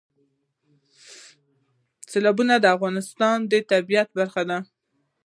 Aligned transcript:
سیلابونه 2.11 2.53
د 2.59 2.65
افغانستان 2.75 3.37
د 3.51 3.53
طبیعت 3.71 4.07
برخه 4.19 4.41
ده. 4.49 4.57